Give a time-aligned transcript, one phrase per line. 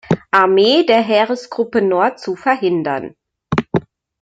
[0.31, 3.15] Armee der Heeresgruppe Nord zu verhindern.